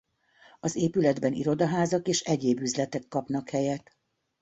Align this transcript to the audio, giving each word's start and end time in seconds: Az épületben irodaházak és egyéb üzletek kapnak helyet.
Az 0.59 0.75
épületben 0.75 1.33
irodaházak 1.33 2.07
és 2.07 2.21
egyéb 2.21 2.59
üzletek 2.59 3.07
kapnak 3.07 3.49
helyet. 3.49 3.97